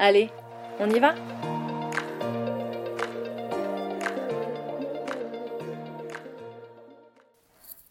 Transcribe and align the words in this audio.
Allez, 0.00 0.30
on 0.78 0.88
y 0.90 1.00
va 1.00 1.16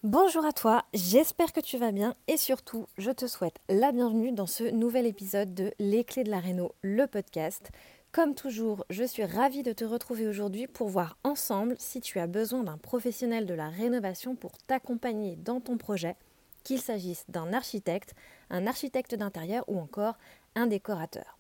Bonjour 0.04 0.46
à 0.46 0.54
toi, 0.54 0.86
j'espère 0.94 1.52
que 1.52 1.60
tu 1.60 1.78
vas 1.78 1.92
bien 1.92 2.16
et 2.30 2.38
surtout 2.38 2.88
je 2.98 3.12
te 3.12 3.28
souhaite 3.28 3.58
la 3.68 3.92
bienvenue 3.92 4.32
dans 4.32 4.46
ce 4.46 4.64
nouvel 4.64 5.06
épisode 5.06 5.54
de 5.54 5.74
Les 5.80 6.06
clés 6.06 6.24
de 6.24 6.32
la 6.32 6.40
Réno, 6.40 6.72
le 6.82 7.08
podcast. 7.08 7.72
Comme 8.14 8.36
toujours, 8.36 8.86
je 8.90 9.04
suis 9.04 9.26
ravie 9.26 9.64
de 9.64 9.74
te 9.74 9.84
retrouver 9.84 10.28
aujourd'hui 10.28 10.68
pour 10.68 10.88
voir 10.88 11.18
ensemble 11.26 11.76
si 11.78 12.00
tu 12.00 12.20
as 12.20 12.28
besoin 12.28 12.64
d'un 12.64 12.78
professionnel 12.78 13.46
de 13.46 13.54
la 13.54 13.68
rénovation 13.68 14.38
pour 14.38 14.58
t'accompagner 14.60 15.36
dans 15.36 15.60
ton 15.60 15.78
projet, 15.78 16.16
qu'il 16.64 16.80
s'agisse 16.80 17.26
d'un 17.28 17.52
architecte, 17.52 18.16
un 18.50 18.66
architecte 18.66 19.14
d'intérieur 19.14 19.66
ou 19.68 19.78
encore 19.78 20.18
un 20.56 20.68
décorateur 20.68 21.37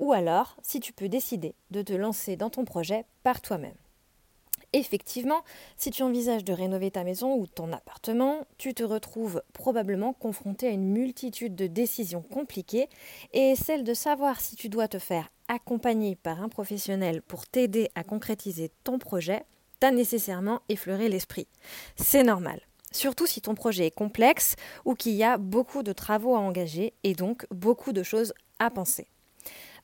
ou 0.00 0.12
alors 0.12 0.56
si 0.62 0.80
tu 0.80 0.92
peux 0.92 1.08
décider 1.08 1.54
de 1.70 1.82
te 1.82 1.92
lancer 1.92 2.34
dans 2.34 2.50
ton 2.50 2.64
projet 2.64 3.04
par 3.22 3.40
toi-même. 3.40 3.76
Effectivement, 4.72 5.42
si 5.76 5.90
tu 5.90 6.02
envisages 6.02 6.44
de 6.44 6.52
rénover 6.52 6.92
ta 6.92 7.02
maison 7.02 7.34
ou 7.34 7.46
ton 7.46 7.72
appartement, 7.72 8.46
tu 8.56 8.72
te 8.72 8.84
retrouves 8.84 9.42
probablement 9.52 10.12
confronté 10.12 10.68
à 10.68 10.70
une 10.70 10.88
multitude 10.88 11.56
de 11.56 11.66
décisions 11.66 12.22
compliquées 12.22 12.88
et 13.32 13.56
celle 13.56 13.82
de 13.82 13.94
savoir 13.94 14.40
si 14.40 14.54
tu 14.54 14.68
dois 14.68 14.86
te 14.86 15.00
faire 15.00 15.28
accompagner 15.48 16.14
par 16.14 16.40
un 16.40 16.48
professionnel 16.48 17.20
pour 17.20 17.46
t'aider 17.46 17.90
à 17.96 18.04
concrétiser 18.04 18.70
ton 18.84 18.98
projet 18.98 19.44
t'a 19.80 19.90
nécessairement 19.90 20.60
effleuré 20.68 21.08
l'esprit. 21.08 21.48
C'est 21.96 22.22
normal. 22.22 22.60
Surtout 22.92 23.26
si 23.26 23.40
ton 23.40 23.54
projet 23.54 23.86
est 23.86 23.90
complexe 23.90 24.54
ou 24.84 24.94
qu'il 24.94 25.14
y 25.14 25.24
a 25.24 25.36
beaucoup 25.36 25.82
de 25.82 25.92
travaux 25.92 26.36
à 26.36 26.40
engager 26.40 26.92
et 27.02 27.14
donc 27.14 27.46
beaucoup 27.50 27.92
de 27.92 28.02
choses 28.02 28.32
à 28.60 28.70
penser. 28.70 29.08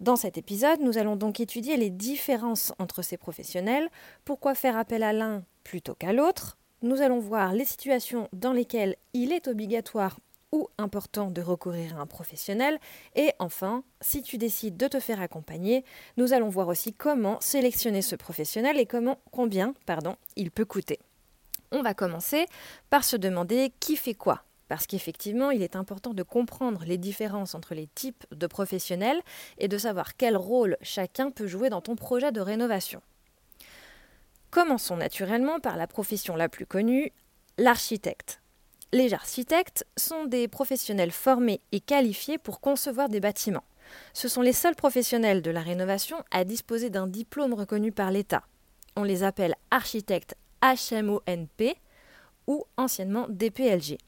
Dans 0.00 0.16
cet 0.16 0.36
épisode, 0.36 0.80
nous 0.80 0.98
allons 0.98 1.16
donc 1.16 1.40
étudier 1.40 1.76
les 1.76 1.90
différences 1.90 2.72
entre 2.78 3.02
ces 3.02 3.16
professionnels, 3.16 3.88
pourquoi 4.24 4.54
faire 4.54 4.76
appel 4.76 5.02
à 5.02 5.12
l'un 5.12 5.42
plutôt 5.64 5.94
qu'à 5.94 6.12
l'autre? 6.12 6.58
Nous 6.82 7.00
allons 7.00 7.18
voir 7.18 7.54
les 7.54 7.64
situations 7.64 8.28
dans 8.34 8.52
lesquelles 8.52 8.96
il 9.14 9.32
est 9.32 9.48
obligatoire 9.48 10.18
ou 10.52 10.68
important 10.78 11.30
de 11.30 11.40
recourir 11.40 11.96
à 11.96 12.02
un 12.02 12.06
professionnel. 12.06 12.78
Et 13.14 13.32
enfin, 13.38 13.82
si 14.00 14.22
tu 14.22 14.38
décides 14.38 14.76
de 14.76 14.86
te 14.86 15.00
faire 15.00 15.20
accompagner, 15.20 15.84
nous 16.16 16.32
allons 16.32 16.50
voir 16.50 16.68
aussi 16.68 16.92
comment 16.92 17.40
sélectionner 17.40 18.02
ce 18.02 18.16
professionnel 18.16 18.78
et 18.78 18.86
combien 19.32 19.74
il 20.36 20.50
peut 20.50 20.64
coûter. 20.64 21.00
On 21.72 21.82
va 21.82 21.94
commencer 21.94 22.46
par 22.90 23.02
se 23.02 23.16
demander 23.16 23.72
qui 23.80 23.96
fait 23.96 24.14
quoi 24.14 24.45
parce 24.68 24.86
qu'effectivement, 24.86 25.50
il 25.50 25.62
est 25.62 25.76
important 25.76 26.14
de 26.14 26.22
comprendre 26.22 26.84
les 26.86 26.98
différences 26.98 27.54
entre 27.54 27.74
les 27.74 27.86
types 27.86 28.24
de 28.32 28.46
professionnels 28.46 29.20
et 29.58 29.68
de 29.68 29.78
savoir 29.78 30.16
quel 30.16 30.36
rôle 30.36 30.76
chacun 30.82 31.30
peut 31.30 31.46
jouer 31.46 31.70
dans 31.70 31.80
ton 31.80 31.96
projet 31.96 32.32
de 32.32 32.40
rénovation. 32.40 33.00
Commençons 34.50 34.96
naturellement 34.96 35.60
par 35.60 35.76
la 35.76 35.86
profession 35.86 36.36
la 36.36 36.48
plus 36.48 36.66
connue, 36.66 37.12
l'architecte. 37.58 38.40
Les 38.92 39.12
architectes 39.14 39.84
sont 39.96 40.24
des 40.24 40.48
professionnels 40.48 41.10
formés 41.10 41.60
et 41.72 41.80
qualifiés 41.80 42.38
pour 42.38 42.60
concevoir 42.60 43.08
des 43.08 43.20
bâtiments. 43.20 43.64
Ce 44.14 44.28
sont 44.28 44.42
les 44.42 44.52
seuls 44.52 44.76
professionnels 44.76 45.42
de 45.42 45.50
la 45.50 45.60
rénovation 45.60 46.16
à 46.30 46.44
disposer 46.44 46.90
d'un 46.90 47.06
diplôme 47.06 47.54
reconnu 47.54 47.92
par 47.92 48.10
l'État. 48.10 48.44
On 48.96 49.02
les 49.02 49.22
appelle 49.22 49.54
architectes 49.70 50.36
HMONP 50.62 51.76
ou 52.46 52.64
anciennement 52.76 53.26
DPLG. 53.28 53.98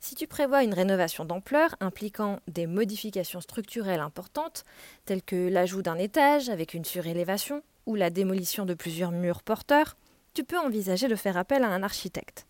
Si 0.00 0.14
tu 0.14 0.26
prévois 0.26 0.62
une 0.62 0.74
rénovation 0.74 1.24
d'ampleur 1.24 1.74
impliquant 1.80 2.40
des 2.48 2.66
modifications 2.66 3.40
structurelles 3.40 4.00
importantes, 4.00 4.64
telles 5.04 5.22
que 5.22 5.48
l'ajout 5.48 5.82
d'un 5.82 5.96
étage 5.96 6.48
avec 6.48 6.74
une 6.74 6.84
surélévation 6.84 7.62
ou 7.86 7.94
la 7.94 8.10
démolition 8.10 8.64
de 8.64 8.74
plusieurs 8.74 9.10
murs 9.10 9.42
porteurs, 9.42 9.96
tu 10.34 10.44
peux 10.44 10.58
envisager 10.58 11.08
de 11.08 11.16
faire 11.16 11.36
appel 11.36 11.64
à 11.64 11.68
un 11.68 11.82
architecte. 11.82 12.46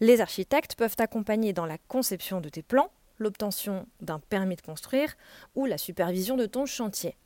Les 0.00 0.20
architectes 0.20 0.76
peuvent 0.76 0.96
t'accompagner 0.96 1.52
dans 1.52 1.66
la 1.66 1.78
conception 1.78 2.40
de 2.40 2.48
tes 2.48 2.62
plans, 2.62 2.90
l'obtention 3.18 3.86
d'un 4.00 4.18
permis 4.18 4.56
de 4.56 4.62
construire 4.62 5.16
ou 5.54 5.66
la 5.66 5.78
supervision 5.78 6.36
de 6.36 6.46
ton 6.46 6.66
chantier. 6.66 7.16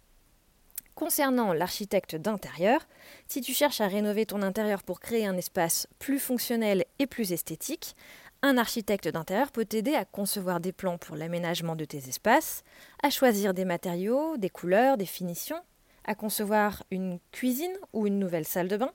Concernant 0.94 1.52
l'architecte 1.52 2.16
d'intérieur, 2.16 2.80
si 3.28 3.40
tu 3.40 3.52
cherches 3.52 3.80
à 3.80 3.86
rénover 3.86 4.26
ton 4.26 4.42
intérieur 4.42 4.82
pour 4.82 4.98
créer 4.98 5.26
un 5.26 5.36
espace 5.36 5.86
plus 6.00 6.18
fonctionnel 6.18 6.84
et 6.98 7.06
plus 7.06 7.32
esthétique, 7.32 7.94
un 8.42 8.56
architecte 8.56 9.08
d'intérieur 9.08 9.50
peut 9.50 9.64
t'aider 9.64 9.94
à 9.94 10.04
concevoir 10.04 10.60
des 10.60 10.72
plans 10.72 10.98
pour 10.98 11.16
l'aménagement 11.16 11.76
de 11.76 11.84
tes 11.84 12.08
espaces, 12.08 12.62
à 13.02 13.10
choisir 13.10 13.54
des 13.54 13.64
matériaux, 13.64 14.36
des 14.36 14.50
couleurs, 14.50 14.96
des 14.96 15.06
finitions, 15.06 15.60
à 16.04 16.14
concevoir 16.14 16.84
une 16.90 17.18
cuisine 17.32 17.76
ou 17.92 18.06
une 18.06 18.18
nouvelle 18.18 18.46
salle 18.46 18.68
de 18.68 18.76
bain, 18.76 18.92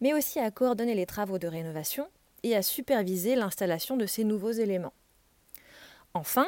mais 0.00 0.14
aussi 0.14 0.38
à 0.38 0.50
coordonner 0.50 0.94
les 0.94 1.06
travaux 1.06 1.38
de 1.38 1.48
rénovation 1.48 2.08
et 2.42 2.54
à 2.54 2.62
superviser 2.62 3.34
l'installation 3.34 3.96
de 3.96 4.06
ces 4.06 4.22
nouveaux 4.22 4.52
éléments. 4.52 4.92
Enfin, 6.14 6.46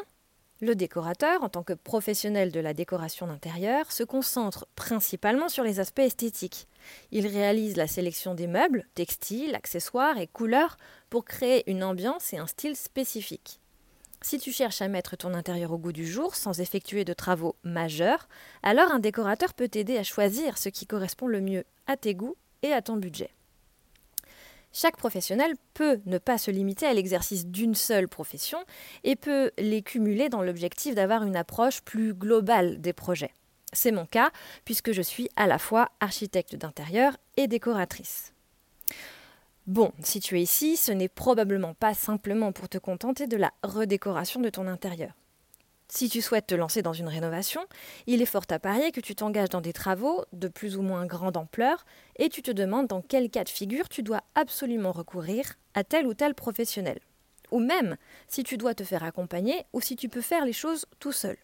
le 0.61 0.75
décorateur, 0.75 1.43
en 1.43 1.49
tant 1.49 1.63
que 1.63 1.75
professionnel 1.75 2.51
de 2.51 2.61
la 2.61 2.73
décoration 2.73 3.27
d'intérieur, 3.27 3.93
se 3.93 4.05
concentre 4.05 4.67
principalement 4.75 5.49
sur 5.49 5.65
les 5.65 5.81
aspects 5.81 5.99
esthétiques. 5.99 6.67
Il 7.13 7.27
réalise 7.27 7.77
la 7.77 7.87
sélection 7.87 8.35
des 8.35 8.47
meubles, 8.47 8.87
textiles, 8.95 9.55
accessoires 9.55 10.19
et 10.19 10.27
couleurs 10.27 10.79
pour 11.11 11.25
créer 11.25 11.71
une 11.71 11.85
ambiance 11.85 12.33
et 12.33 12.39
un 12.39 12.47
style 12.47 12.77
spécifiques. 12.77 13.61
Si 14.23 14.39
tu 14.39 14.51
cherches 14.51 14.81
à 14.81 14.89
mettre 14.89 15.17
ton 15.17 15.35
intérieur 15.35 15.73
au 15.73 15.79
goût 15.79 15.93
du 15.93 16.07
jour 16.07 16.35
sans 16.35 16.59
effectuer 16.61 17.05
de 17.05 17.13
travaux 17.13 17.57
majeurs, 17.63 18.27
alors 18.63 18.91
un 18.91 18.99
décorateur 18.99 19.53
peut 19.53 19.69
t'aider 19.69 19.99
à 19.99 20.05
choisir 20.05 20.57
ce 20.57 20.71
qui 20.71 20.87
correspond 20.87 21.27
le 21.27 21.43
mieux 21.43 21.65
à 21.87 21.99
tes 21.99 22.15
goûts 22.15 22.37
et 22.63 22.73
à 22.73 22.81
ton 22.81 22.97
budget. 22.97 23.31
Chaque 24.79 24.99
professionnel 24.99 25.55
peut 25.73 26.03
ne 26.05 26.19
pas 26.19 26.37
se 26.37 26.51
limiter 26.51 26.85
à 26.85 26.93
l'exercice 26.93 27.47
d'une 27.47 27.75
seule 27.75 28.09
profession 28.09 28.59
et 29.05 29.17
peut 29.17 29.51
les 29.57 29.81
cumuler 29.81 30.29
dans 30.29 30.43
l'objectif 30.43 30.95
d'avoir 30.95 31.23
une 31.23 31.35
approche 31.35 31.81
plus 31.81 32.13
globale 32.13 32.79
des 32.83 32.93
projets. 32.93 33.33
C'est 33.73 33.91
mon 33.91 34.05
cas 34.05 34.31
puisque 34.67 34.93
je 34.93 35.01
suis 35.01 35.31
à 35.35 35.47
la 35.47 35.59
fois 35.59 35.89
architecte 36.01 36.57
d'intérieur 36.57 37.17
et 37.39 37.49
décoratrice. 37.49 38.35
Bon, 39.67 39.93
si 40.03 40.21
tu 40.21 40.39
es 40.39 40.43
ici, 40.43 40.77
ce 40.77 40.93
n'est 40.93 41.09
probablement 41.09 41.73
pas 41.73 41.95
simplement 41.95 42.53
pour 42.53 42.69
te 42.69 42.77
contenter 42.77 43.27
de 43.27 43.39
la 43.39 43.55
redécoration 43.63 44.41
de 44.41 44.51
ton 44.51 44.67
intérieur. 44.67 45.15
Si 45.89 46.09
tu 46.09 46.21
souhaites 46.21 46.49
te 46.49 46.55
lancer 46.55 46.83
dans 46.83 46.93
une 46.93 47.07
rénovation, 47.07 47.65
il 48.07 48.21
est 48.21 48.27
fort 48.27 48.47
à 48.51 48.59
parier 48.59 48.91
que 48.91 49.01
tu 49.01 49.15
t'engages 49.15 49.51
dans 49.51 49.61
des 49.61 49.73
travaux 49.73 50.25
de 50.33 50.49
plus 50.49 50.77
ou 50.77 50.83
moins 50.83 51.07
grande 51.07 51.37
ampleur 51.37 51.87
et 52.17 52.29
tu 52.29 52.43
te 52.43 52.51
demandes 52.51 52.89
dans 52.89 53.03
quel 53.03 53.31
cas 53.31 53.45
de 53.45 53.49
figure 53.49 53.89
tu 53.89 54.03
dois 54.03 54.23
absolument 54.35 54.91
recourir 54.91 55.55
à 55.75 55.85
tel 55.85 56.07
ou 56.07 56.15
tel 56.15 56.35
professionnel. 56.35 56.99
Ou 57.53 57.61
même 57.61 57.97
si 58.27 58.43
tu 58.43 58.57
dois 58.57 58.75
te 58.75 58.83
faire 58.83 59.05
accompagner 59.05 59.65
ou 59.73 59.81
si 59.81 59.95
tu 59.95 60.09
peux 60.09 60.21
faire 60.21 60.45
les 60.45 60.53
choses 60.53 60.87
tout 60.99 61.13
seul. 61.13 61.37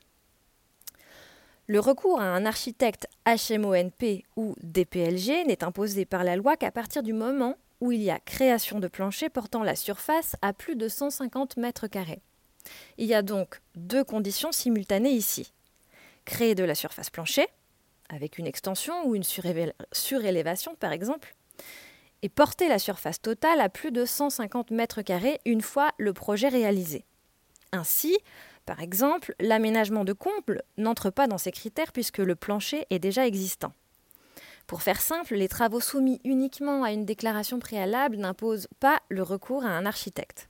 Le 1.69 1.79
recours 1.79 2.21
à 2.21 2.25
un 2.25 2.45
architecte 2.45 3.07
HMONP 3.25 4.25
ou 4.35 4.57
DPLG 4.63 5.47
n'est 5.47 5.63
imposé 5.63 6.05
par 6.05 6.25
la 6.25 6.35
loi 6.35 6.57
qu'à 6.57 6.73
partir 6.73 7.05
du 7.05 7.13
moment 7.13 7.55
où 7.81 7.93
il 7.93 8.03
y 8.03 8.11
a 8.11 8.19
création 8.19 8.81
de 8.81 8.89
plancher 8.89 9.29
portant 9.29 9.63
la 9.63 9.77
surface 9.77 10.35
à 10.43 10.53
plus 10.53 10.75
de 10.75 10.89
150 10.89 11.57
mètres 11.59 11.87
carrés. 11.87 12.23
Il 12.99 13.07
y 13.07 13.15
a 13.15 13.23
donc 13.23 13.61
deux 13.75 14.05
conditions 14.05 14.53
simultanées 14.53 15.13
ici. 15.13 15.53
Créer 16.25 16.55
de 16.55 16.65
la 16.65 16.75
surface 16.75 17.11
plancher, 17.11 17.47
avec 18.09 18.39
une 18.39 18.47
extension 18.47 19.07
ou 19.07 19.15
une 19.15 19.25
surélévation 19.25 20.75
par 20.77 20.93
exemple, 20.93 21.35
et 22.23 22.29
porter 22.29 22.69
la 22.69 22.79
surface 22.79 23.21
totale 23.21 23.61
à 23.61 23.69
plus 23.69 23.91
de 23.91 24.05
150 24.05 24.71
mètres 24.71 25.03
carrés 25.03 25.41
une 25.45 25.63
fois 25.63 25.91
le 25.99 26.13
projet 26.13 26.49
réalisé. 26.49 27.05
Ainsi, 27.73 28.17
par 28.65 28.81
exemple, 28.81 29.35
l'aménagement 29.41 30.05
de 30.05 30.13
comble 30.13 30.63
n'entre 30.77 31.11
pas 31.11 31.27
dans 31.27 31.39
ces 31.39 31.51
critères 31.51 31.93
puisque 31.93 32.19
le 32.19 32.37
plancher 32.37 32.87
est 32.91 33.01
déjà 33.01 33.27
existant. 33.27 33.73
Pour 34.69 34.83
faire 34.83 35.01
simple, 35.01 35.35
les 35.35 35.49
travaux 35.49 35.81
soumis 35.81 36.21
uniquement 36.25 36.85
à 36.85 36.93
une 36.93 37.05
déclaration 37.05 37.59
préalable 37.59 38.17
n'imposent 38.17 38.69
pas 38.79 39.01
le 39.09 39.23
recours 39.23 39.65
à 39.65 39.71
un 39.71 39.85
architecte. 39.85 40.49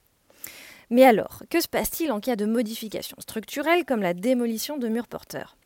Mais 0.92 1.04
alors, 1.06 1.42
que 1.48 1.62
se 1.62 1.68
passe-t-il 1.68 2.12
en 2.12 2.20
cas 2.20 2.36
de 2.36 2.44
modification 2.44 3.16
structurelle 3.18 3.86
comme 3.86 4.02
la 4.02 4.12
démolition 4.12 4.76
de 4.76 4.88
murs 4.88 5.08
porteurs? 5.08 5.56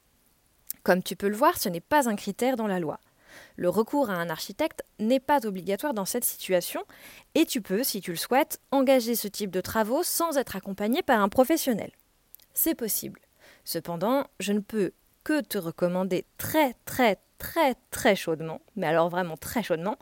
Comme 0.85 1.03
tu 1.03 1.17
peux 1.17 1.29
le 1.29 1.35
voir, 1.35 1.59
ce 1.59 1.69
n'est 1.69 1.81
pas 1.81 2.09
un 2.09 2.15
critère 2.15 2.55
dans 2.55 2.69
la 2.69 2.79
loi. 2.79 3.01
Le 3.57 3.69
recours 3.69 4.09
à 4.09 4.15
un 4.15 4.31
architecte 4.31 4.85
n'est 5.01 5.19
pas 5.19 5.45
obligatoire 5.45 5.95
dans 5.95 6.05
cette 6.05 6.25
situation 6.25 6.85
et 7.35 7.45
tu 7.45 7.61
peux, 7.61 7.83
si 7.83 8.01
tu 8.01 8.13
le 8.13 8.17
souhaites, 8.17 8.61
engager 8.71 9.17
ce 9.17 9.27
type 9.27 9.51
de 9.51 9.61
travaux 9.61 10.05
sans 10.05 10.39
être 10.39 10.55
accompagné 10.55 11.03
par 11.03 11.21
un 11.21 11.29
professionnel. 11.29 11.91
C'est 12.55 12.77
possible. 12.77 13.19
Cependant, 13.65 14.29
je 14.39 14.53
ne 14.53 14.61
peux 14.61 14.93
que 15.25 15.41
te 15.41 15.59
recommander 15.59 16.25
très 16.39 16.75
très 16.85 17.19
très 17.39 17.75
très 17.91 18.15
chaudement, 18.15 18.61
mais 18.77 18.87
alors 18.87 19.09
vraiment 19.09 19.37
très 19.37 19.65
chaudement, 19.65 19.97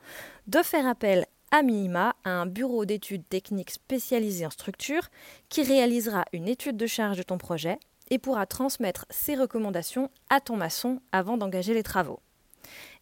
de 0.49 0.63
faire 0.63 0.87
appel 0.87 1.25
à 1.55 1.63
minima 1.63 2.17
à 2.25 2.31
un 2.31 2.47
bureau 2.47 2.85
d'études 2.85 3.29
techniques 3.29 3.71
spécialisé 3.71 4.45
en 4.45 4.51
structure 4.51 5.09
qui 5.49 5.63
réalisera 5.63 6.25
une 6.33 6.49
étude 6.49 6.77
de 6.77 6.89
charge 6.89 7.17
de 7.17 7.23
ton 7.23 7.39
projet 7.39 7.79
et 8.11 8.19
pourra 8.19 8.45
transmettre 8.45 9.07
ses 9.09 9.37
recommandations 9.37 10.11
à 10.31 10.41
ton 10.41 10.57
maçon 10.57 11.01
avant 11.13 11.37
d'engager 11.37 11.73
les 11.73 11.85
travaux. 11.85 12.19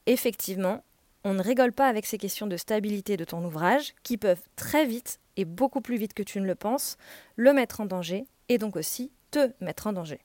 Effectivement, 0.05 0.85
on 1.25 1.33
ne 1.33 1.43
rigole 1.43 1.73
pas 1.73 1.89
avec 1.89 2.05
ces 2.05 2.19
questions 2.19 2.47
de 2.47 2.59
stabilité 2.59 3.17
de 3.17 3.25
ton 3.25 3.43
ouvrage 3.43 3.95
qui 4.03 4.19
peuvent 4.19 4.43
très 4.55 4.85
vite 4.85 5.19
et 5.39 5.47
beaucoup 5.47 5.81
plus 5.81 5.97
vite 5.97 6.13
que 6.13 6.23
tu 6.23 6.39
ne 6.39 6.47
le 6.47 6.55
penses 6.55 6.99
le 7.37 7.55
mettre 7.55 7.81
en 7.81 7.87
danger 7.87 8.27
et 8.51 8.59
donc 8.59 8.77
aussi 8.77 9.11
te 9.31 9.51
mettre 9.65 9.87
en 9.87 9.95
danger. 9.95 10.21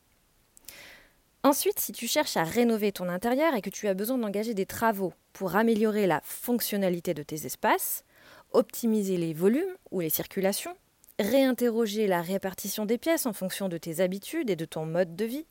Ensuite, 1.43 1.79
si 1.79 1.93
tu 1.93 2.07
cherches 2.07 2.35
à 2.35 2.43
rénover 2.43 2.91
ton 2.91 3.07
intérieur 3.07 3.55
et 3.55 3.61
que 3.61 3.69
tu 3.69 3.87
as 3.87 3.93
besoin 3.93 4.17
d'engager 4.17 4.53
des 4.53 4.65
travaux 4.65 5.13
pour 5.31 5.55
améliorer 5.55 6.07
la 6.07 6.19
fonctionnalité 6.25 7.13
de 7.13 7.23
tes 7.23 7.45
espaces, 7.45 8.03
optimiser 8.57 9.17
les 9.17 9.33
volumes 9.33 9.75
ou 9.91 9.99
les 9.99 10.09
circulations, 10.09 10.75
réinterroger 11.19 12.07
la 12.07 12.23
répartition 12.23 12.87
des 12.87 12.97
pièces 12.97 13.27
en 13.27 13.33
fonction 13.33 13.69
de 13.69 13.77
tes 13.77 13.99
habitudes 13.99 14.49
et 14.49 14.55
de 14.55 14.65
ton 14.65 14.85
mode 14.85 15.15
de 15.15 15.25
vie, 15.25 15.45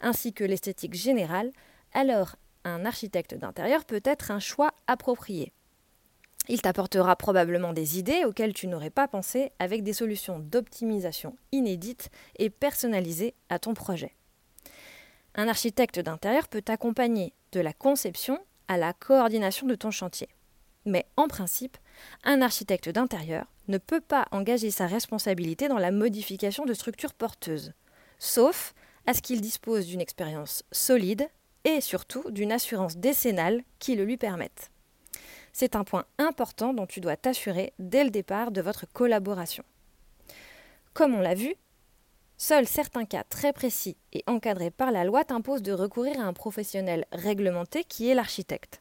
ainsi 0.00 0.32
que 0.32 0.42
l'esthétique 0.42 0.94
générale, 0.94 1.52
alors 1.92 2.36
un 2.64 2.86
architecte 2.86 3.34
d'intérieur 3.34 3.84
peut 3.84 4.00
être 4.04 4.30
un 4.30 4.40
choix 4.40 4.72
approprié. 4.86 5.52
Il 6.48 6.62
t'apportera 6.62 7.14
probablement 7.14 7.74
des 7.74 7.98
idées 7.98 8.24
auxquelles 8.24 8.54
tu 8.54 8.68
n'aurais 8.68 8.90
pas 8.90 9.06
pensé 9.06 9.52
avec 9.58 9.82
des 9.82 9.92
solutions 9.92 10.38
d'optimisation 10.38 11.36
inédites 11.52 12.08
et 12.38 12.48
personnalisées 12.48 13.34
à 13.50 13.58
ton 13.58 13.74
projet. 13.74 14.14
Un 15.34 15.48
architecte 15.48 16.00
d'intérieur 16.00 16.48
peut 16.48 16.62
t'accompagner 16.62 17.34
de 17.52 17.60
la 17.60 17.74
conception 17.74 18.38
à 18.66 18.78
la 18.78 18.94
coordination 18.94 19.66
de 19.66 19.74
ton 19.74 19.90
chantier. 19.90 20.28
Mais 20.86 21.04
en 21.16 21.28
principe, 21.28 21.76
un 22.24 22.42
architecte 22.42 22.88
d'intérieur 22.88 23.46
ne 23.68 23.78
peut 23.78 24.00
pas 24.00 24.26
engager 24.30 24.70
sa 24.70 24.86
responsabilité 24.86 25.68
dans 25.68 25.78
la 25.78 25.90
modification 25.90 26.64
de 26.64 26.74
structures 26.74 27.14
porteuses, 27.14 27.72
sauf 28.18 28.74
à 29.06 29.14
ce 29.14 29.22
qu'il 29.22 29.40
dispose 29.40 29.86
d'une 29.86 30.00
expérience 30.00 30.64
solide 30.72 31.28
et 31.64 31.80
surtout 31.80 32.30
d'une 32.30 32.52
assurance 32.52 32.96
décennale 32.96 33.62
qui 33.78 33.96
le 33.96 34.04
lui 34.04 34.16
permette. 34.16 34.70
C'est 35.52 35.74
un 35.74 35.84
point 35.84 36.04
important 36.18 36.74
dont 36.74 36.86
tu 36.86 37.00
dois 37.00 37.16
t'assurer 37.16 37.72
dès 37.78 38.04
le 38.04 38.10
départ 38.10 38.50
de 38.50 38.60
votre 38.60 38.86
collaboration. 38.92 39.64
Comme 40.92 41.14
on 41.14 41.20
l'a 41.20 41.34
vu, 41.34 41.54
seuls 42.36 42.66
certains 42.66 43.04
cas 43.04 43.24
très 43.24 43.52
précis 43.52 43.96
et 44.12 44.22
encadrés 44.26 44.70
par 44.70 44.92
la 44.92 45.04
loi 45.04 45.24
t'imposent 45.24 45.62
de 45.62 45.72
recourir 45.72 46.20
à 46.20 46.24
un 46.24 46.32
professionnel 46.32 47.06
réglementé 47.10 47.84
qui 47.84 48.08
est 48.08 48.14
l'architecte. 48.14 48.80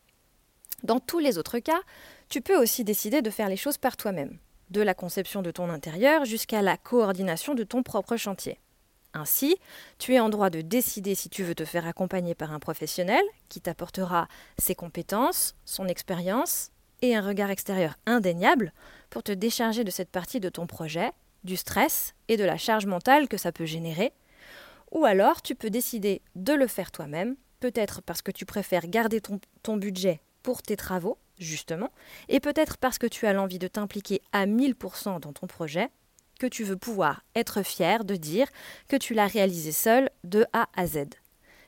Dans 0.83 0.99
tous 0.99 1.19
les 1.19 1.37
autres 1.37 1.59
cas, 1.59 1.81
tu 2.35 2.41
peux 2.41 2.61
aussi 2.61 2.83
décider 2.83 3.21
de 3.21 3.29
faire 3.29 3.47
les 3.47 3.55
choses 3.55 3.77
par 3.77 3.95
toi-même, 3.95 4.39
de 4.69 4.81
la 4.81 4.93
conception 4.93 5.41
de 5.41 5.51
ton 5.51 5.69
intérieur 5.69 6.25
jusqu'à 6.25 6.61
la 6.61 6.75
coordination 6.75 7.53
de 7.53 7.63
ton 7.63 7.81
propre 7.81 8.17
chantier. 8.17 8.59
Ainsi, 9.13 9.55
tu 9.99 10.15
es 10.15 10.19
en 10.19 10.27
droit 10.27 10.49
de 10.49 10.59
décider 10.59 11.15
si 11.15 11.29
tu 11.29 11.43
veux 11.43 11.55
te 11.55 11.63
faire 11.63 11.87
accompagner 11.87 12.35
par 12.35 12.51
un 12.51 12.59
professionnel 12.59 13.23
qui 13.47 13.61
t'apportera 13.61 14.27
ses 14.57 14.75
compétences, 14.75 15.55
son 15.63 15.87
expérience 15.87 16.71
et 17.01 17.15
un 17.15 17.25
regard 17.25 17.51
extérieur 17.51 17.95
indéniable 18.05 18.73
pour 19.09 19.23
te 19.23 19.31
décharger 19.31 19.85
de 19.85 19.91
cette 19.91 20.11
partie 20.11 20.41
de 20.41 20.49
ton 20.49 20.67
projet, 20.67 21.13
du 21.45 21.55
stress 21.55 22.15
et 22.27 22.35
de 22.35 22.43
la 22.43 22.57
charge 22.57 22.85
mentale 22.85 23.29
que 23.29 23.37
ça 23.37 23.53
peut 23.53 23.63
générer. 23.63 24.11
Ou 24.91 25.05
alors, 25.05 25.41
tu 25.41 25.55
peux 25.55 25.69
décider 25.69 26.21
de 26.35 26.51
le 26.51 26.67
faire 26.67 26.91
toi-même, 26.91 27.37
peut-être 27.61 28.01
parce 28.01 28.21
que 28.21 28.31
tu 28.31 28.45
préfères 28.45 28.87
garder 28.87 29.21
ton, 29.21 29.77
budget 29.77 30.19
pour 30.43 30.61
tes 30.61 30.75
travaux, 30.75 31.17
justement, 31.37 31.91
et 32.29 32.39
peut-être 32.39 32.77
parce 32.77 32.97
que 32.97 33.07
tu 33.07 33.27
as 33.27 33.33
l'envie 33.33 33.59
de 33.59 33.67
t'impliquer 33.67 34.21
à 34.31 34.45
1000% 34.45 35.19
dans 35.19 35.33
ton 35.33 35.47
projet, 35.47 35.89
que 36.39 36.47
tu 36.47 36.63
veux 36.63 36.77
pouvoir 36.77 37.23
être 37.35 37.63
fier 37.63 38.03
de 38.03 38.15
dire 38.15 38.47
que 38.87 38.95
tu 38.95 39.13
l'as 39.13 39.27
réalisé 39.27 39.71
seul 39.71 40.09
de 40.23 40.45
A 40.53 40.67
à 40.75 40.85
Z. 40.85 41.05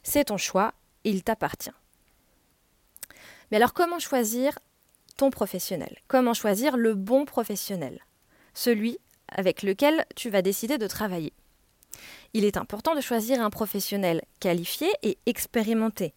C'est 0.03 0.25
ton 0.25 0.37
choix, 0.37 0.73
il 1.03 1.23
t'appartient. 1.23 1.71
Mais 3.49 3.57
alors 3.57 3.73
comment 3.73 3.99
choisir 3.99 4.59
ton 5.15 5.29
professionnel? 5.29 5.97
Comment 6.07 6.33
choisir 6.33 6.77
le 6.77 6.95
bon 6.95 7.25
professionnel? 7.25 7.99
Celui 8.53 8.99
avec 9.29 9.63
lequel 9.63 10.05
tu 10.15 10.29
vas 10.29 10.41
décider 10.41 10.77
de 10.77 10.87
travailler. 10.87 11.33
Il 12.33 12.45
est 12.45 12.57
important 12.57 12.95
de 12.95 13.01
choisir 13.01 13.41
un 13.41 13.49
professionnel 13.49 14.21
qualifié 14.39 14.89
et 15.03 15.17
expérimenté, 15.25 16.13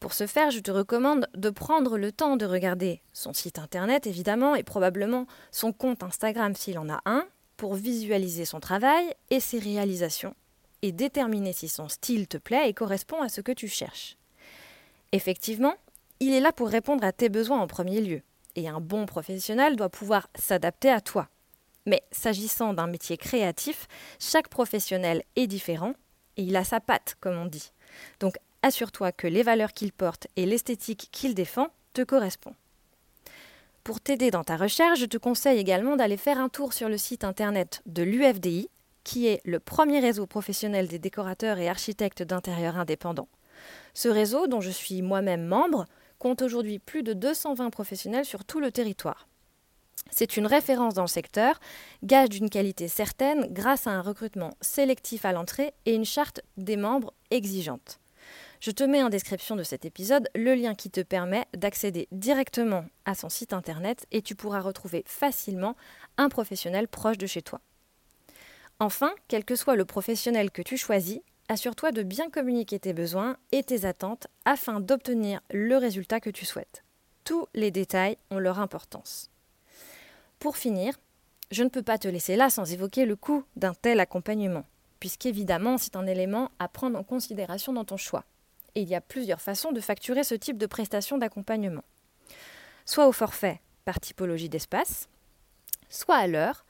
pour 0.00 0.12
ce 0.12 0.26
faire, 0.26 0.50
je 0.50 0.60
te 0.60 0.70
recommande 0.70 1.26
de 1.34 1.50
prendre 1.50 1.96
le 1.96 2.12
temps 2.12 2.36
de 2.36 2.44
regarder 2.44 3.02
son 3.12 3.32
site 3.32 3.58
internet, 3.58 4.06
évidemment, 4.06 4.54
et 4.54 4.62
probablement 4.62 5.26
son 5.50 5.72
compte 5.72 6.02
Instagram 6.02 6.54
s'il 6.54 6.78
en 6.78 6.88
a 6.90 7.00
un, 7.06 7.26
pour 7.56 7.74
visualiser 7.74 8.44
son 8.44 8.60
travail 8.60 9.14
et 9.30 9.40
ses 9.40 9.58
réalisations, 9.58 10.34
et 10.82 10.92
déterminer 10.92 11.52
si 11.52 11.68
son 11.68 11.88
style 11.88 12.28
te 12.28 12.36
plaît 12.36 12.68
et 12.68 12.74
correspond 12.74 13.22
à 13.22 13.28
ce 13.28 13.40
que 13.40 13.52
tu 13.52 13.68
cherches. 13.68 14.16
Effectivement, 15.12 15.74
il 16.20 16.34
est 16.34 16.40
là 16.40 16.52
pour 16.52 16.68
répondre 16.68 17.04
à 17.04 17.12
tes 17.12 17.30
besoins 17.30 17.60
en 17.60 17.66
premier 17.66 18.00
lieu, 18.00 18.22
et 18.54 18.68
un 18.68 18.80
bon 18.80 19.06
professionnel 19.06 19.76
doit 19.76 19.88
pouvoir 19.88 20.28
s'adapter 20.34 20.90
à 20.90 21.00
toi. 21.00 21.28
Mais 21.86 22.02
s'agissant 22.10 22.74
d'un 22.74 22.86
métier 22.86 23.16
créatif, 23.16 23.86
chaque 24.18 24.48
professionnel 24.48 25.22
est 25.36 25.46
différent, 25.46 25.94
et 26.36 26.42
il 26.42 26.56
a 26.56 26.64
sa 26.64 26.80
patte, 26.80 27.16
comme 27.20 27.38
on 27.38 27.46
dit. 27.46 27.72
Donc 28.20 28.36
assure-toi 28.66 29.12
que 29.12 29.28
les 29.28 29.44
valeurs 29.44 29.72
qu'il 29.72 29.92
porte 29.92 30.26
et 30.34 30.44
l'esthétique 30.44 31.08
qu'il 31.12 31.34
défend 31.34 31.68
te 31.92 32.02
correspondent. 32.02 32.56
Pour 33.84 34.00
t'aider 34.00 34.32
dans 34.32 34.42
ta 34.42 34.56
recherche, 34.56 34.98
je 34.98 35.06
te 35.06 35.16
conseille 35.16 35.60
également 35.60 35.94
d'aller 35.94 36.16
faire 36.16 36.38
un 36.38 36.48
tour 36.48 36.72
sur 36.72 36.88
le 36.88 36.98
site 36.98 37.22
internet 37.22 37.80
de 37.86 38.02
l'UFDI, 38.02 38.68
qui 39.04 39.28
est 39.28 39.40
le 39.44 39.60
premier 39.60 40.00
réseau 40.00 40.26
professionnel 40.26 40.88
des 40.88 40.98
décorateurs 40.98 41.58
et 41.58 41.68
architectes 41.68 42.24
d'intérieur 42.24 42.76
indépendants. 42.76 43.28
Ce 43.94 44.08
réseau, 44.08 44.48
dont 44.48 44.60
je 44.60 44.70
suis 44.70 45.00
moi-même 45.00 45.46
membre, 45.46 45.86
compte 46.18 46.42
aujourd'hui 46.42 46.80
plus 46.80 47.04
de 47.04 47.12
220 47.12 47.70
professionnels 47.70 48.24
sur 48.24 48.44
tout 48.44 48.58
le 48.58 48.72
territoire. 48.72 49.28
C'est 50.10 50.36
une 50.36 50.46
référence 50.46 50.94
dans 50.94 51.02
le 51.02 51.08
secteur, 51.08 51.60
gage 52.02 52.30
d'une 52.30 52.50
qualité 52.50 52.88
certaine 52.88 53.46
grâce 53.52 53.86
à 53.86 53.92
un 53.92 54.02
recrutement 54.02 54.54
sélectif 54.60 55.24
à 55.24 55.30
l'entrée 55.30 55.72
et 55.84 55.94
une 55.94 56.04
charte 56.04 56.40
des 56.56 56.76
membres 56.76 57.12
exigeante. 57.30 58.00
Je 58.60 58.70
te 58.70 58.84
mets 58.84 59.02
en 59.02 59.10
description 59.10 59.54
de 59.54 59.62
cet 59.62 59.84
épisode 59.84 60.28
le 60.34 60.54
lien 60.54 60.74
qui 60.74 60.90
te 60.90 61.00
permet 61.00 61.44
d'accéder 61.54 62.08
directement 62.10 62.84
à 63.04 63.14
son 63.14 63.28
site 63.28 63.52
internet 63.52 64.06
et 64.12 64.22
tu 64.22 64.34
pourras 64.34 64.60
retrouver 64.60 65.04
facilement 65.06 65.76
un 66.16 66.28
professionnel 66.28 66.88
proche 66.88 67.18
de 67.18 67.26
chez 67.26 67.42
toi. 67.42 67.60
Enfin, 68.80 69.12
quel 69.28 69.44
que 69.44 69.56
soit 69.56 69.76
le 69.76 69.84
professionnel 69.84 70.50
que 70.50 70.62
tu 70.62 70.76
choisis, 70.76 71.20
assure-toi 71.48 71.92
de 71.92 72.02
bien 72.02 72.30
communiquer 72.30 72.78
tes 72.78 72.92
besoins 72.92 73.36
et 73.52 73.62
tes 73.62 73.84
attentes 73.84 74.26
afin 74.44 74.80
d'obtenir 74.80 75.40
le 75.50 75.76
résultat 75.76 76.20
que 76.20 76.30
tu 76.30 76.44
souhaites. 76.44 76.82
Tous 77.24 77.46
les 77.54 77.70
détails 77.70 78.16
ont 78.30 78.38
leur 78.38 78.58
importance. 78.58 79.30
Pour 80.38 80.56
finir, 80.56 80.98
je 81.50 81.62
ne 81.62 81.68
peux 81.68 81.82
pas 81.82 81.98
te 81.98 82.08
laisser 82.08 82.36
là 82.36 82.50
sans 82.50 82.72
évoquer 82.72 83.06
le 83.06 83.16
coût 83.16 83.44
d'un 83.56 83.74
tel 83.74 84.00
accompagnement, 84.00 84.64
puisqu'évidemment 84.98 85.78
c'est 85.78 85.96
un 85.96 86.06
élément 86.06 86.50
à 86.58 86.68
prendre 86.68 86.98
en 86.98 87.04
considération 87.04 87.72
dans 87.72 87.84
ton 87.84 87.96
choix 87.96 88.24
il 88.82 88.88
y 88.88 88.94
a 88.94 89.00
plusieurs 89.00 89.40
façons 89.40 89.72
de 89.72 89.80
facturer 89.80 90.24
ce 90.24 90.34
type 90.34 90.58
de 90.58 90.66
prestation 90.66 91.18
d'accompagnement. 91.18 91.84
Soit 92.84 93.08
au 93.08 93.12
forfait 93.12 93.60
par 93.84 94.00
typologie 94.00 94.48
d'espace, 94.48 95.08
soit 95.88 96.16
à 96.16 96.26
l'heure, 96.26 96.64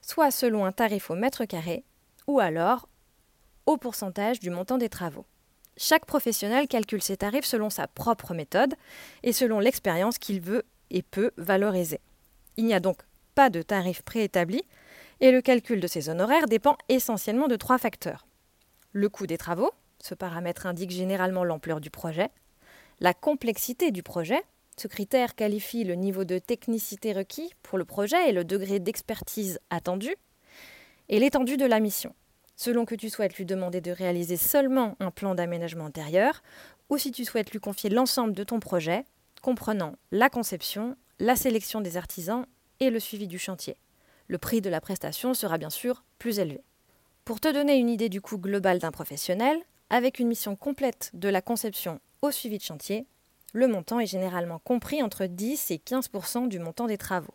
soit 0.00 0.30
selon 0.30 0.64
un 0.64 0.72
tarif 0.72 1.10
au 1.10 1.14
mètre 1.14 1.44
carré, 1.44 1.84
ou 2.26 2.40
alors 2.40 2.88
au 3.66 3.76
pourcentage 3.76 4.40
du 4.40 4.50
montant 4.50 4.78
des 4.78 4.88
travaux. 4.88 5.26
Chaque 5.76 6.06
professionnel 6.06 6.66
calcule 6.66 7.02
ses 7.02 7.16
tarifs 7.16 7.44
selon 7.44 7.70
sa 7.70 7.86
propre 7.86 8.34
méthode 8.34 8.74
et 9.22 9.32
selon 9.32 9.60
l'expérience 9.60 10.18
qu'il 10.18 10.40
veut 10.40 10.64
et 10.90 11.02
peut 11.02 11.30
valoriser. 11.36 12.00
Il 12.56 12.64
n'y 12.64 12.74
a 12.74 12.80
donc 12.80 13.02
pas 13.34 13.50
de 13.50 13.62
tarif 13.62 14.02
préétabli 14.02 14.62
et 15.20 15.30
le 15.30 15.40
calcul 15.40 15.80
de 15.80 15.86
ses 15.86 16.08
honoraires 16.08 16.46
dépend 16.46 16.76
essentiellement 16.88 17.46
de 17.46 17.56
trois 17.56 17.78
facteurs. 17.78 18.26
Le 18.92 19.08
coût 19.08 19.26
des 19.26 19.38
travaux, 19.38 19.70
ce 20.00 20.14
paramètre 20.14 20.66
indique 20.66 20.90
généralement 20.90 21.44
l'ampleur 21.44 21.80
du 21.80 21.90
projet, 21.90 22.30
la 23.00 23.14
complexité 23.14 23.90
du 23.90 24.02
projet, 24.02 24.42
ce 24.76 24.88
critère 24.88 25.34
qualifie 25.34 25.84
le 25.84 25.94
niveau 25.94 26.24
de 26.24 26.38
technicité 26.38 27.12
requis 27.12 27.52
pour 27.62 27.78
le 27.78 27.84
projet 27.84 28.28
et 28.28 28.32
le 28.32 28.44
degré 28.44 28.78
d'expertise 28.78 29.58
attendu, 29.70 30.14
et 31.08 31.18
l'étendue 31.18 31.56
de 31.56 31.66
la 31.66 31.80
mission, 31.80 32.14
selon 32.56 32.84
que 32.84 32.94
tu 32.94 33.10
souhaites 33.10 33.36
lui 33.36 33.44
demander 33.44 33.80
de 33.80 33.90
réaliser 33.90 34.36
seulement 34.36 34.96
un 35.00 35.10
plan 35.10 35.34
d'aménagement 35.34 35.86
intérieur 35.86 36.42
ou 36.90 36.98
si 36.98 37.12
tu 37.12 37.24
souhaites 37.24 37.50
lui 37.50 37.60
confier 37.60 37.90
l'ensemble 37.90 38.34
de 38.34 38.44
ton 38.44 38.60
projet, 38.60 39.04
comprenant 39.42 39.94
la 40.10 40.30
conception, 40.30 40.96
la 41.18 41.36
sélection 41.36 41.80
des 41.80 41.96
artisans 41.96 42.46
et 42.80 42.90
le 42.90 43.00
suivi 43.00 43.26
du 43.26 43.38
chantier. 43.38 43.76
Le 44.26 44.38
prix 44.38 44.60
de 44.60 44.70
la 44.70 44.80
prestation 44.80 45.34
sera 45.34 45.58
bien 45.58 45.70
sûr 45.70 46.04
plus 46.18 46.38
élevé. 46.38 46.62
Pour 47.24 47.40
te 47.40 47.52
donner 47.52 47.76
une 47.76 47.88
idée 47.88 48.08
du 48.08 48.20
coût 48.20 48.38
global 48.38 48.78
d'un 48.78 48.90
professionnel, 48.90 49.58
avec 49.90 50.18
une 50.18 50.28
mission 50.28 50.56
complète 50.56 51.10
de 51.14 51.28
la 51.28 51.42
conception 51.42 52.00
au 52.22 52.30
suivi 52.30 52.58
de 52.58 52.62
chantier, 52.62 53.06
le 53.52 53.68
montant 53.68 54.00
est 54.00 54.06
généralement 54.06 54.58
compris 54.58 55.02
entre 55.02 55.26
10 55.26 55.70
et 55.70 55.76
15% 55.78 56.48
du 56.48 56.58
montant 56.58 56.86
des 56.86 56.98
travaux. 56.98 57.34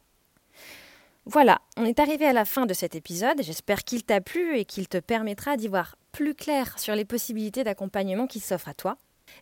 Voilà, 1.26 1.62
on 1.78 1.86
est 1.86 2.00
arrivé 2.00 2.26
à 2.26 2.34
la 2.34 2.46
fin 2.46 2.66
de 2.66 2.74
cet 2.74 2.96
épisode. 2.96 3.42
J'espère 3.42 3.84
qu'il 3.84 4.04
t'a 4.04 4.20
plu 4.20 4.58
et 4.58 4.66
qu'il 4.66 4.90
te 4.90 4.98
permettra 4.98 5.56
d'y 5.56 5.70
voir 5.70 5.96
plus 6.12 6.36
clair 6.36 6.78
sur 6.78 6.96
les 6.96 7.06
possibilités 7.06 7.64
d'accompagnement 7.64 8.28
qui 8.28 8.42
s'offrent 8.42 8.68
à 8.68 8.74
toi. 8.74 8.98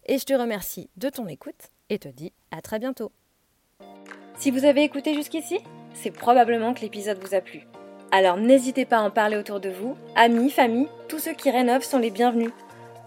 Et 0.05 0.19
je 0.19 0.25
te 0.25 0.33
remercie 0.33 0.89
de 0.97 1.09
ton 1.09 1.27
écoute 1.27 1.69
et 1.89 1.97
te 1.97 2.07
dis 2.07 2.31
à 2.51 2.61
très 2.61 2.77
bientôt. 2.77 3.11
Si 4.37 4.51
vous 4.51 4.65
avez 4.65 4.83
écouté 4.83 5.15
jusqu'ici, 5.15 5.59
c'est 5.93 6.11
probablement 6.11 6.73
que 6.73 6.81
l'épisode 6.81 7.19
vous 7.19 7.35
a 7.35 7.41
plu. 7.41 7.61
Alors 8.11 8.37
n'hésitez 8.37 8.85
pas 8.85 8.97
à 8.97 9.01
en 9.01 9.11
parler 9.11 9.37
autour 9.37 9.59
de 9.59 9.69
vous, 9.69 9.97
amis, 10.15 10.51
famille, 10.51 10.87
tous 11.07 11.19
ceux 11.19 11.33
qui 11.33 11.49
rénovent 11.49 11.83
sont 11.83 11.99
les 11.99 12.11
bienvenus. 12.11 12.51